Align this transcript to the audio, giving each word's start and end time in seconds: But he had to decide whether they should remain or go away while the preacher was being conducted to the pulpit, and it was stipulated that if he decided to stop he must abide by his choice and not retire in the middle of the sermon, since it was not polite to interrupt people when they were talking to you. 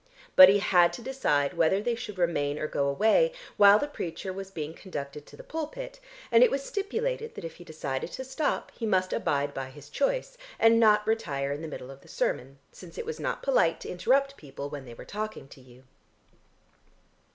But 0.35 0.49
he 0.49 0.57
had 0.57 0.93
to 0.93 1.03
decide 1.03 1.53
whether 1.53 1.79
they 1.79 1.93
should 1.93 2.17
remain 2.17 2.57
or 2.57 2.65
go 2.65 2.87
away 2.87 3.33
while 3.55 3.77
the 3.77 3.87
preacher 3.87 4.33
was 4.33 4.49
being 4.49 4.73
conducted 4.73 5.27
to 5.27 5.37
the 5.37 5.43
pulpit, 5.43 5.99
and 6.31 6.41
it 6.43 6.49
was 6.49 6.63
stipulated 6.65 7.35
that 7.35 7.43
if 7.45 7.57
he 7.57 7.63
decided 7.63 8.11
to 8.13 8.23
stop 8.23 8.71
he 8.71 8.87
must 8.87 9.13
abide 9.13 9.53
by 9.53 9.69
his 9.69 9.91
choice 9.91 10.39
and 10.57 10.79
not 10.79 11.05
retire 11.05 11.51
in 11.51 11.61
the 11.61 11.67
middle 11.67 11.91
of 11.91 12.01
the 12.01 12.07
sermon, 12.07 12.57
since 12.71 12.97
it 12.97 13.05
was 13.05 13.19
not 13.19 13.43
polite 13.43 13.79
to 13.81 13.89
interrupt 13.89 14.37
people 14.37 14.71
when 14.71 14.85
they 14.85 14.95
were 14.95 15.05
talking 15.05 15.47
to 15.49 15.61
you. 15.61 15.83